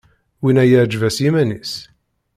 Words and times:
Winna 0.41 0.63
iεǧeb-as 0.65 1.17
yiman-is! 1.23 1.73